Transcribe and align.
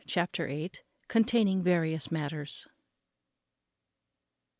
Chapter 0.07 0.47
viii. 0.47 0.71
_Containing 1.09 1.61
various 1.61 2.11
matters. 2.11 2.67